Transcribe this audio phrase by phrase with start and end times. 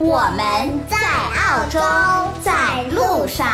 [0.00, 1.80] 我们在澳洲，
[2.40, 3.48] 在路上。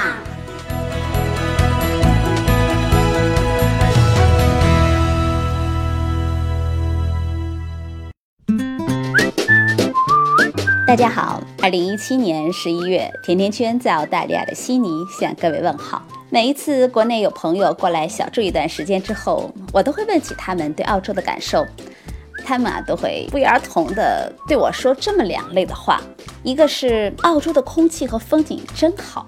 [10.87, 16.03] 大家好，二零一七年十一月，甜甜圈在澳大利亚的悉尼向各位问好。
[16.29, 21.67] 每一次国内有朋友过来小住一段时间之后，我都会问起他们对澳洲的感受。
[22.45, 26.01] 他们啊都会不约而同地对我说这么两类的话，
[26.43, 29.25] 一个是澳洲的空气和风景真好，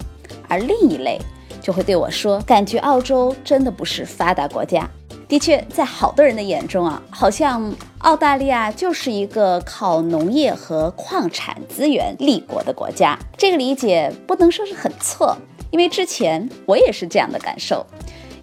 [0.48, 1.18] 而另一类
[1.60, 4.88] 就会对我说，感觉澳洲真的不是发达国家。
[5.28, 13.18] 的确，在好多人的眼中啊，好像澳大利亚就是一个靠农业和矿产资源立国的国家。
[13.36, 15.36] 这个理解不能说是很错，
[15.72, 17.84] 因为之前我也是这样的感受，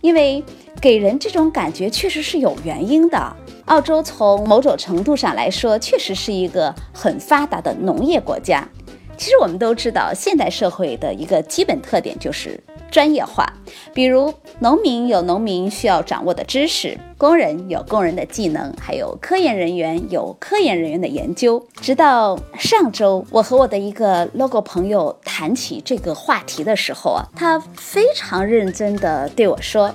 [0.01, 0.43] 因为
[0.81, 3.33] 给人这种感觉确实是有原因的。
[3.65, 8.67] 澳洲从某种程度上来说，确实是一个很发达的农业国家。
[9.15, 12.61] 其实我们都知道，现代社会的一个基本特点就是
[12.91, 13.45] 专业化。
[13.93, 21.63] 比如，农民有农民需要掌握的知识，工人有工人的技能，还有科研人员有科研人员的研究。
[21.79, 29.93] 直到上周，我和我的一个 logo 朋友谈起这个话题的时候啊，他非常认真地对我说：“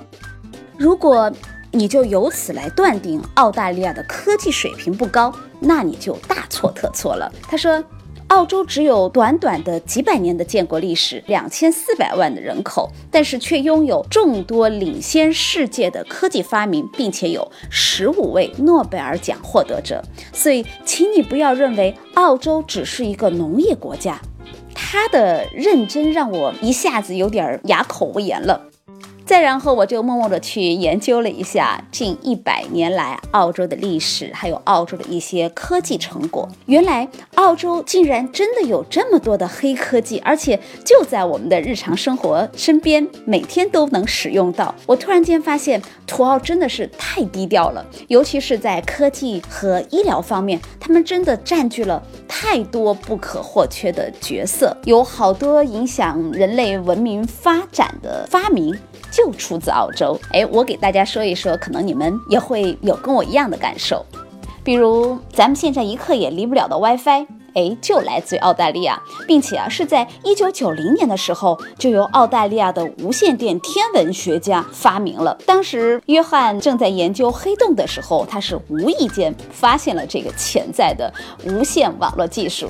[0.77, 1.31] 如果……”
[1.71, 7.31] 你就由此来断定澳大利亚的科技水平不高，那你就大错特错了。
[7.43, 7.83] 他说，
[8.27, 20.03] 澳洲只有短短的几百年的建国历史，两千四百万的人口，但是却拥有众多领先世界的科技发明，并且有十五位诺贝尔奖获得者。
[20.33, 24.19] 所以，请你不要认为澳洲只是一个农业国家。
[24.73, 28.59] 他的认真让我一下子有点哑口无言了。
[29.29, 36.49] 再然后，我就默默地去研究了一下近一百年来澳洲的历史，还有澳洲的一些科技成果。
[36.65, 44.73] 原来，澳洲竟然真的有这么多的黑科技，而且就在我们的日常生活身边，每天都能使用到。
[44.87, 58.75] 我突然间发现，土澳真的是太低调了，尤其是在科技和医疗方面，他们真的占据了太多不可或缺的角色，有好多影响人类文明发展的发明。
[59.19, 64.05] 就出自澳洲，哎，我给大家说一说，可能你们也会有跟我一样的感受。
[64.63, 75.37] 比如咱们现在一刻也离不了的 WiFi，哎，就来自于澳大利亚，并且啊是在一九九零年的时候就由澳大利亚的无线电天文学家发明了。
[75.45, 81.13] 当时约翰正在研究黑洞的时候，他是无意间发现了这个潜在的
[81.45, 82.69] 无线网络技术。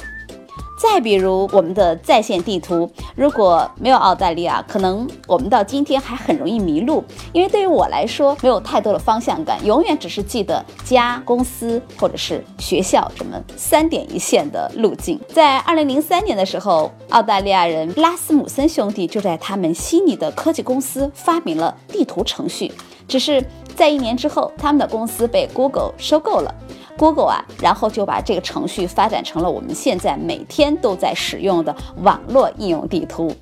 [0.79, 7.03] 再比如我们的在线地图，如果没有澳大利亚，可能我们到今天还很容易迷路。
[7.33, 15.19] 因为对于我来说，没有太多的方向感，永远只是记得家、公司或者是学校这么三点一线的路径。
[15.33, 22.71] 在二零零三年的时候，澳大利亚人拉斯姆森兄弟就在他们悉尼的科技公司发明了地图程序，
[23.05, 23.43] 只是
[23.75, 26.55] 在一年之后，他们的公司被 Google 收购了。
[26.99, 31.73] Google 啊，然后就把这个程序发展成了我们现在每天都在使用的
[32.03, 33.33] 网络应用地图。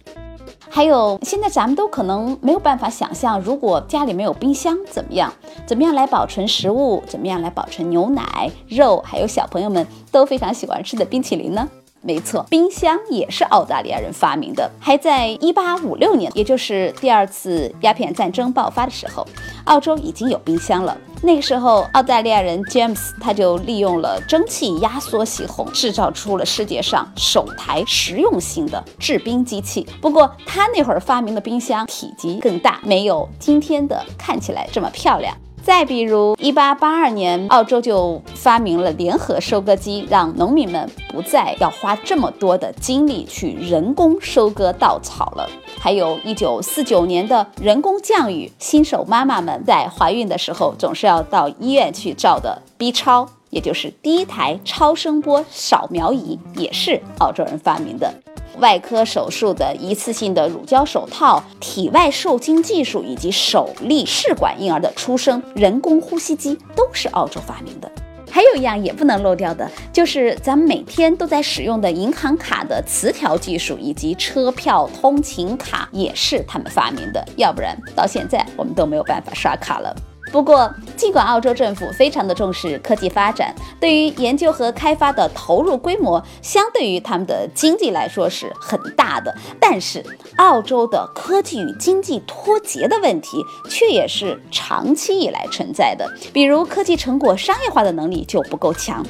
[0.69, 5.33] 还有，现在咱们都可能没有办法想象，如果家里没有冰箱怎么样？
[5.65, 7.01] 怎么样来保存食物？
[7.07, 11.67] 怎么样来保存牛奶、肉，还有小朋友们都非常喜欢吃的冰淇淋呢？
[12.01, 14.69] 没错，冰箱也是澳大利亚人发明的。
[14.79, 19.25] 还在一八五六年，也就是第二次鸦片战争爆发的时候，
[19.65, 20.95] 澳洲已经有冰箱了。
[21.21, 29.85] 那个时候，澳大利亚人 James 他就利用了蒸汽压缩系统，制造出了世界上首台实用性的制冰机器。
[29.99, 35.35] 不过，他那会儿发明的冰箱体积更大，没有今天的看起来这么漂亮。
[35.67, 45.45] 再比如，一八八二年，澳洲就发明了联合收割机，让农民们不再要花这么多的精力去人工收割稻草了。
[45.77, 58.13] 还有一九四九年的人工降雨，新手妈妈们在怀孕的时候总是要到医院去照的 B 超，也就是第一台超声波扫描仪，也是澳洲人发明的。
[58.59, 67.91] 外科手术的一次性的乳胶手套、体外受精技术以及首例试管婴儿的出生人工呼吸机，都是澳洲发明的。
[68.29, 79.95] 还有一样也不能漏掉的，就是咱们每天都在使用的银行卡的磁条技术，以及车票、通勤卡也是他们发明的，要不然到现在我们都没有办法刷卡了。
[80.31, 90.03] 不过，尽管澳洲政府非常的重视科技发展，对于研究和开发的投入规模，相对于他们的经济来说是很大的，但是
[90.35, 96.07] 澳洲的科技与经济脱节的问题，却也是长期以来存在的。
[96.33, 99.05] 比如，科技成果商业化的能力就不够强。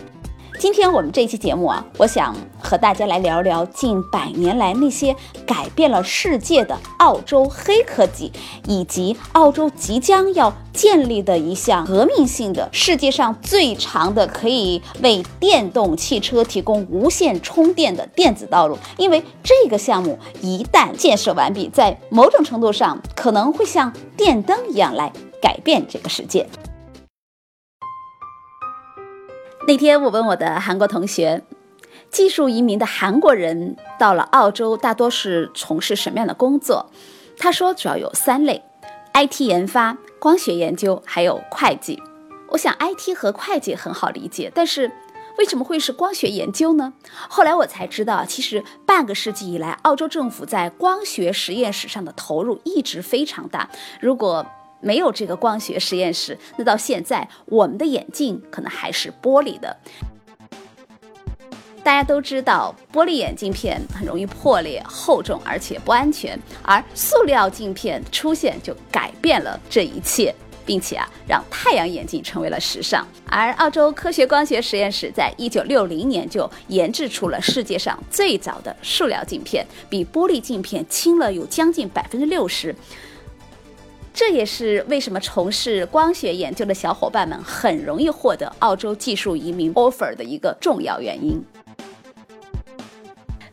[0.59, 5.15] 今天我们这期节目啊，我想和大家来聊聊近百年来那些
[5.45, 8.31] 改变了世界的澳洲黑科技，
[8.67, 18.75] 以及澳洲即将要建立的一项革命性的、世界上最长的可以为电动汽车提供无线充电的电子道路。
[18.97, 26.47] 因为这个项目一旦建设完毕，在某种程度上可能会像电灯一样来改变这个世界。
[29.67, 31.43] 那天我问我的韩国同学，
[32.09, 36.89] 技术移民的韩国人到了澳洲，大多是从事什么样的工作？
[37.37, 38.63] 他说主要有三类
[39.13, 42.01] ：IT 研发、光学研究，还有会计。
[42.47, 44.89] 我想 IT 和会计很好理解，但是
[45.37, 46.93] 为什么会是光学研究呢？
[47.27, 53.69] 后来我才知道，其实半个世纪以来，澳洲政府在光学实验室上的投入一直非常大。
[53.99, 54.45] 如果
[54.81, 59.77] 没有这个光学实验室，那到现在我们的眼镜可能还是玻璃的。
[61.83, 66.37] 大家都知道，玻璃眼镜片很容易破裂、厚重，而且不安全。
[66.61, 70.35] 而塑料镜片出现就改变了这一切，
[70.65, 73.07] 并且啊，让太阳眼镜成为了时尚。
[73.25, 82.75] 而澳洲科学光学实验室在一九六零年就研制出了世界上最早的塑料镜片，比玻璃镜片轻了有将近百分之六十。
[84.19, 91.39] 这也是为什么从事光学研究的小伙伴们很容易获得澳洲技术移民 offer 的一个重要原因。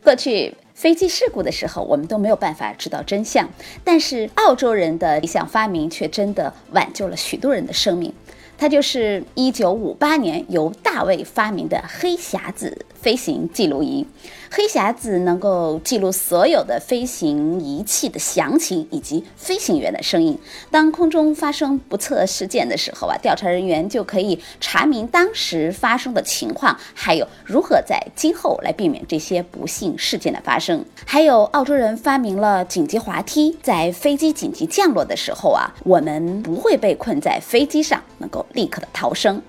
[0.03, 3.47] 过去飞机事故的时候，我们都没有办法知道真相，
[3.83, 8.11] 但是澳洲人的一项发明却真的挽救了许多人的生命。
[8.57, 14.03] 它就是1958年由大卫发明的黑匣子飞行记录仪。
[14.49, 20.35] 黑匣子能够记录所有的飞行仪器的详情以及飞行员的声音。
[20.71, 30.83] 当空中发生不测事件的时候啊，调查人员就可以查明当时发生的情况，还有如何在今后来避免这些不幸事件的发生。
[31.05, 39.39] 还有澳洲人发明了紧急滑梯，在飞机紧急降落的时候啊，我们不会被困在飞机上，能够立刻的逃生。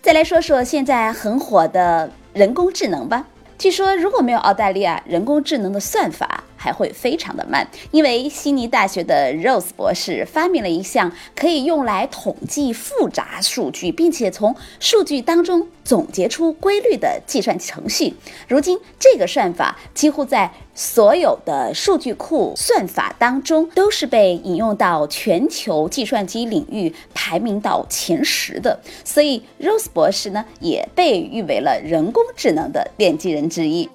[0.00, 3.26] 再来说说现在很火的人工智能吧。
[3.58, 6.44] 据说如果没有澳大利亚，人工智能的算法。
[6.58, 18.14] 还会非常的慢，因为悉尼大学的 Rose 博士发明了一项可以用来统计复杂数据，并且从数据当中总结出规律的计算程序。
[18.48, 28.80] 如今，这个算法几乎在所有的数据库算法当中都是被引用到全球计算机领域排名到前十的。
[29.04, 33.88] 所以，Rose 博士呢也被誉为了人工智能的奠基人之一。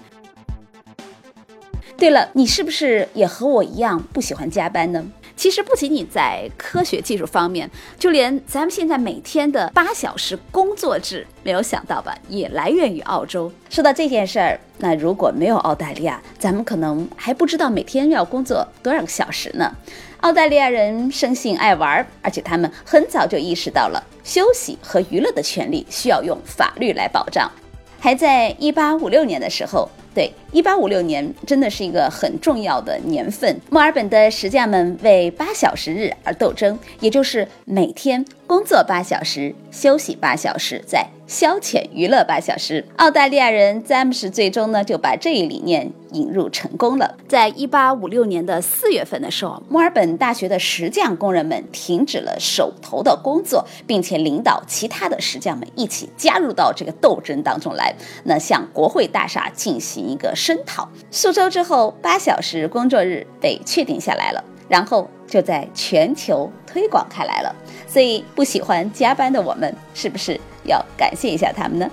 [2.04, 5.02] 对了，你是不是也和我一样不喜欢加班呢？
[5.38, 13.50] 其实不仅仅在科学技术方面，就连咱们现在每天的八小时工作制，没有想到吧，也来源于澳洲。
[13.70, 19.74] 说到这件事儿，那如果没有澳大利亚，咱们可能还不知道每天要工作多少个小时呢。
[20.18, 27.50] 澳大利亚人生性爱玩，而且他们很早就意识到了休息和娱乐的权利需要用法律来保障。
[27.98, 29.90] 还在一八五六年的时候。
[30.14, 33.60] 对，一八五六年真的是一个很重要的年份。
[33.70, 41.08] 墨尔本的石匠们为八小时日而斗争，也就是每天工作八小时，休息八小时，在。
[41.34, 47.18] 消遣娱乐八小时，澳大利亚人詹姆斯最终呢就把这一理念引入成功了。
[47.28, 60.88] 在一八五六年的四月份的时候，墨尔本大学的石匠工人们停止了手头的工作，并且领导其他的石匠们一起加入到这个斗争当中来，那向国会大厦进行一个声讨。
[61.10, 67.56] 数周之后，八小时工作日被确定下来了，然后就在全球推广开来了。
[67.88, 70.40] 所以，不喜欢加班的我们，是不是？
[70.66, 71.90] 要感谢一下他们呢。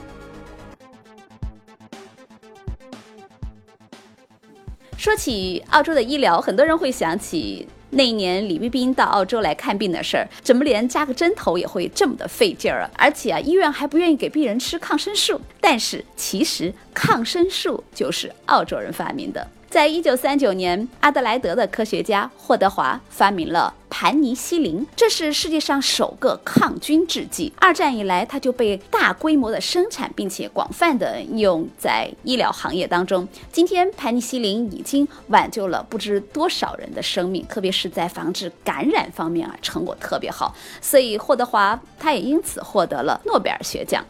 [4.97, 12.91] 说起澳洲的医疗，很多人会想起那一年李冰冰到澳洲来看病的事儿，怎么连扎个针头也会这么的费劲儿啊？
[12.97, 15.41] 而且啊，医院还不愿意给病人吃抗生素。
[15.59, 19.49] 但是其实抗生素就是澳洲人发明的。
[19.71, 27.53] 在一九三九年，阿德莱德的科学家霍德华发明了盘尼西林，这是世界上首个抗菌制剂。
[27.57, 33.27] 二战以来，它就被大规模的生产，并且广泛的应用在医疗行业当中。
[33.53, 40.53] 今天，盘尼西林已经挽救了不知多少人的生命，特别是在防治感染方面啊，成果特别好。
[40.81, 44.05] 所以，霍德华他也因此获得了诺贝尔学奖。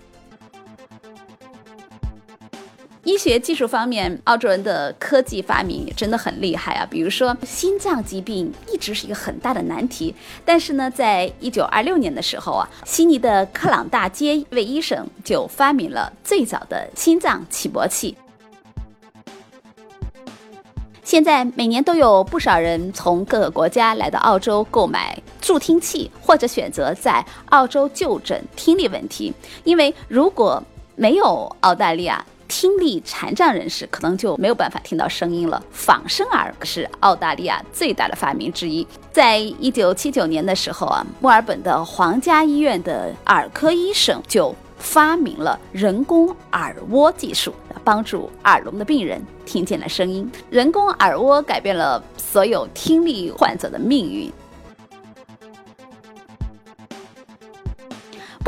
[3.03, 6.87] 医学技术方面，澳洲人的科技发明真的很厉害啊！
[6.91, 10.15] 比如说，心脏疾病一直是一个很大的难题，
[10.45, 18.15] 但是呢，在一九二六年的时候啊，悉尼的克朗大街一位医生就发明了最早的心脏起搏器。
[21.03, 29.33] 现在每年都有不少人从各个国家来到澳洲购买助听器，或者选择在澳洲就诊听力问题，
[29.65, 30.63] 因为如果
[30.97, 32.23] 没有澳大利亚。
[32.51, 35.63] 听力残障人士可能就没有办法听到声音了。
[35.71, 38.85] 仿生耳是澳大利亚最大的发明之一。
[39.13, 47.55] 在一九七九年的时候啊，墨尔本的皇家医院的耳科医生就发明了人工耳蜗技术，
[47.85, 50.29] 帮助耳聋的病人听见了声音。
[50.51, 54.33] 人工耳蜗改变了所有听力患者的命运。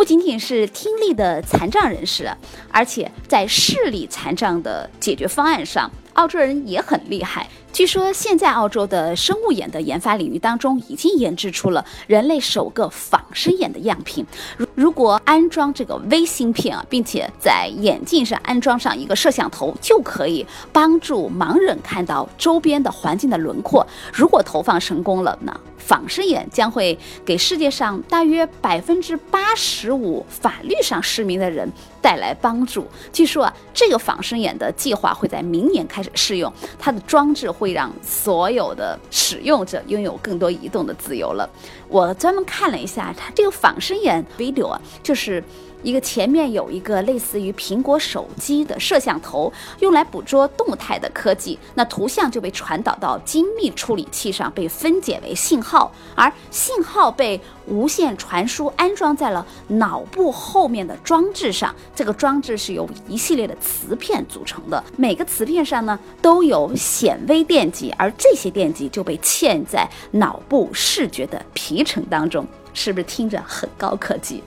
[0.02, 2.28] 不仅仅是听力的残障人士，
[2.72, 7.48] 而且在视力残障的解决方案上，澳洲人也很厉害。
[7.72, 14.26] 据说，现在澳洲的生物眼的研发领域当中，已经研制出了人类首个仿生眼的样品。
[14.56, 23.86] 如如果安装这个微芯片啊，并且在眼镜上安装上一个摄像头，就可以帮助盲人看到周边的环境的轮廓。
[24.12, 25.60] 如果投放成功了呢？
[25.84, 31.70] 仿生眼将会给世界上大约百分之八十五法律上失明的人
[32.00, 32.86] 带来帮助。
[33.12, 41.48] 据说啊，这个仿生眼的计划会在明年开始试用，它的装置会让所有的使用者拥有更多移动的自由了。
[41.88, 45.42] 我专门看了一下它这个仿生眼 video 啊，就是。
[45.82, 61.74] 一个前面有一个类似于苹果手机的摄像头，用来捕捉动态的科技，那图像就被传导到精密处理器上，被分解为信号，而信号被无线传输安装在了脑部后面的装置上。
[61.94, 74.42] 这个装置是由一系列的磁片组成的，每个磁片上呢都有显微电极，而这些电极就被嵌在脑部视觉的皮层当中，是不是听着很高科技？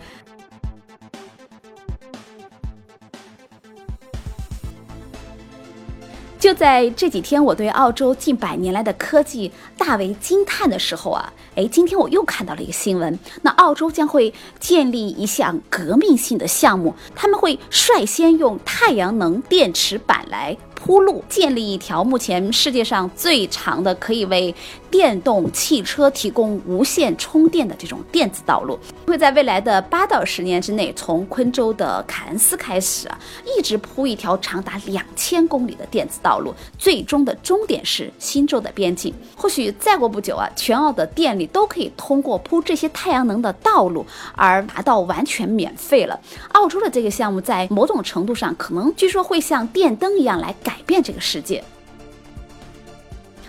[6.46, 20.56] 就在这几天，我对澳洲近百年来的科技大为惊叹的时候啊，哎，今天我又看到了一个新闻，那澳洲将会建立一项革命性的项目，他们会率先用太阳能电池板来。
[20.86, 24.54] 铺路，建立一条目前世界上最长的可以为
[24.92, 28.78] 电动汽车提供无线充电的这种电子道路，
[29.08, 33.18] 会在未来的八到十年之内，从昆州的凯恩斯开始啊，
[33.58, 39.12] 一直铺一条长达两千公里的电子道路，最终的终点是新州的边境。
[39.36, 46.20] 或许再过不久啊，全澳的电力都可以通过铺这些太阳能的道路而达到完全免费了。
[46.52, 50.75] 澳洲的这个项目在某种程度上，可能据说会像电灯一样来改。
[50.76, 51.64] 改变这个世界。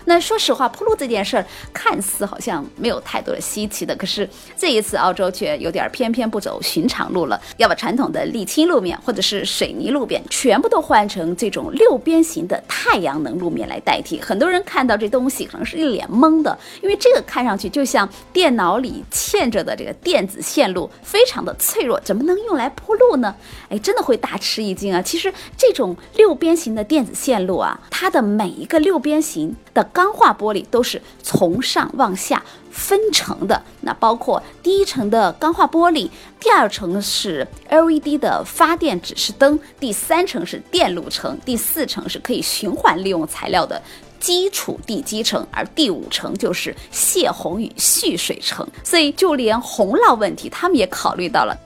[0.09, 14.17] 那说实话，铺路这件事儿看似好像没有太多的稀奇的，可是这一次澳洲却有点偏偏不走寻常路了，要把传统的沥青路面或者是水泥路面全部都换成这种六边形的太阳能路面来代替。
[14.21, 23.35] 很多人看到这东西可能是一脸懵的，因为这个看上去就像电脑里嵌着的这个电子线路，非常的脆弱，怎么能用来铺路呢？
[23.67, 25.01] 哎，真的会大吃一惊啊！
[25.01, 29.85] 其实这种六边形的电子线路啊，它的每一个六边形的。
[29.97, 36.07] 钢化玻璃都是从上往下分层的，那包括第一层的钢化玻璃，
[36.39, 43.81] 第二层是 LED 的发电指示灯，第三层是电路层，第四层是可以循环利用材料的
[44.19, 48.67] 基础地基层，而第五层就是泄洪与蓄水层。
[48.83, 51.57] 所以就连洪涝问题，他们也考虑到了。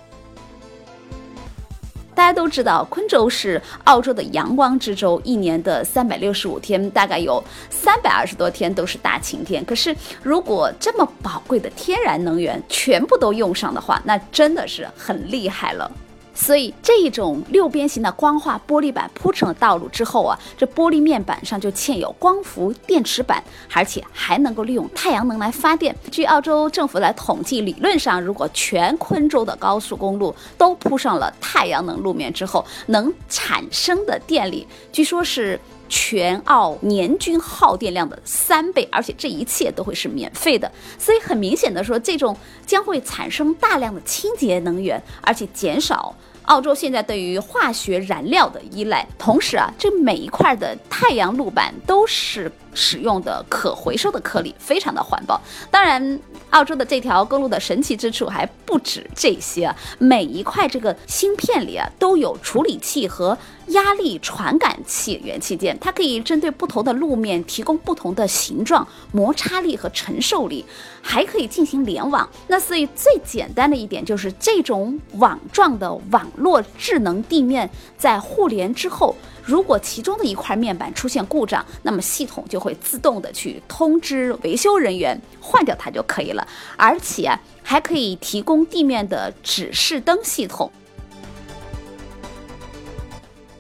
[2.22, 9.66] 大家都知道，昆州是澳洲的阳光之州，一年的三百六十五天，大概有三百二十多天都是大晴天。
[9.66, 15.92] 可是，如果这么宝贵的天然能源全部都用上的话，那真的是很厉害了。
[16.34, 25.96] 所以这一种六边形的光化玻璃板铺成了道路之后啊，这玻璃面板上就嵌有光伏电池板，而且还能够利用太阳能来发电。
[26.12, 35.60] 据澳洲政府来统计，理论上如果全昆州的高速公路都铺上了太阳能路面之后，能产生的电力，据说是。
[35.92, 40.72] 全澳年均耗电量的三倍，而且这一切都会是免费的。
[40.98, 46.16] 所以很明显的说，这种将会产生大量的清洁能源，而且减少。
[46.46, 55.40] 澳洲现在对于化学燃料的依赖，同时啊，这每一块的太阳路板都是使用的可回收的颗粒，非常的环保。
[55.70, 56.20] 当然，
[56.50, 63.38] 澳洲的这条公路的神奇之处还不止这些，每一块这个芯片里啊都有处理器和
[63.72, 70.66] 压力传感器元器件，它可以针对不同的路面提供不同的形状、摩擦力和承受力，
[71.02, 72.30] 还可以进行联网。
[72.48, 76.30] 那所以最简单的一点就是这种网状的网。
[76.38, 86.48] 络智能地面在互联之后，如果其中的一块面板出现故障，那么系统就会自动的去通知维修人员换掉它就可以了，
[86.78, 90.72] 而且还可以提供地面的指示灯系统。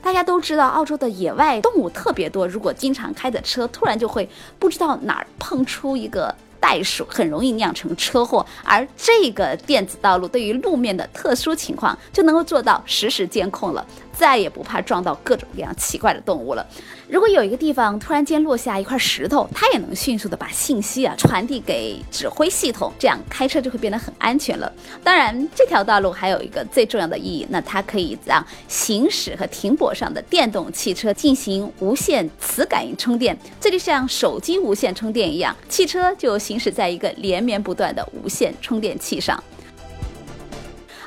[0.01, 4.27] 大家都知道，澳洲的野外动物特别多，如果经常开着车突然就会
[4.57, 6.33] 不知道哪儿碰出一个。
[6.61, 13.83] 袋鼠很容易酿成车祸，而这个电子道路对于路面的特殊情况就能够做到实时监控了。
[14.13, 16.65] 再也不怕撞到各种各样奇怪的动物了。
[17.09, 24.71] 如果有一个地方突然间落下一块石头，它也能迅速的把信息啊传递给指挥系统，这样开车就会变得很安全了。
[25.03, 39.43] 当然，这条道路还有一个最重要的意义，那它可以让行驶和停泊上的电动汽车进行无线磁感应充电，这就像手机无线充电一样，汽车就行驶在一个连绵不断的无线充电器上。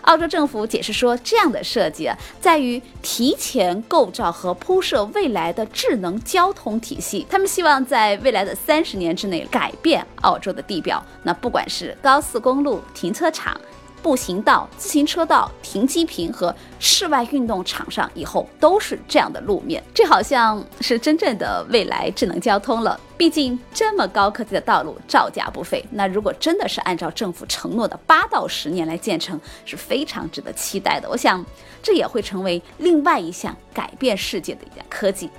[0.04, 7.26] 澳洲政府解释说，这样的设计啊，在于提前构造和铺设未来的智能交通体系。
[7.28, 11.02] 他们希望在未来的三十年之内改变澳洲的地表。
[11.22, 13.58] 那不管是高速公路、停车场。
[14.04, 23.00] 步行道、自行车道、停机坪和室外运动场上以后都是这样的路面，这好像是真正的未来智能交通了。
[23.16, 31.08] 毕竟这么高科技的道路造价不菲，那如果真的是按照政府承诺的八到十年来建成，是非常值得期待的。
[31.08, 31.42] 我想
[31.82, 35.30] 这也会成为另外一项改变世界的一项科技。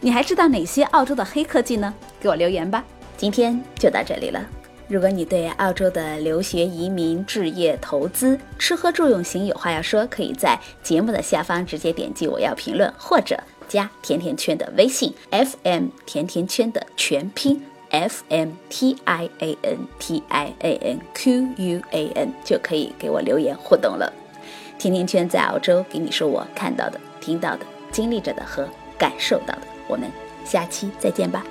[0.00, 1.94] 你还知道哪些澳洲的黑科技呢？
[2.18, 2.82] 给我留言吧。
[3.16, 4.44] 今天就到这里了。
[4.86, 22.12] 如果你对澳洲的留学、移民、置业、投资、吃喝住用行有话要说，可以在节目的下方直接点击“我要评论”，或者加甜甜圈的微信 “FM 甜甜圈”的全拼 “F M T I A N T I A N Q U A
[22.14, 24.12] N”，就可以给我留言互动了。
[24.78, 28.68] 甜甜圈在澳洲给你说我看到的、听到的、经历着的和
[28.98, 29.62] 感受到的。
[29.88, 30.10] 我们
[30.44, 31.42] 下期再见吧。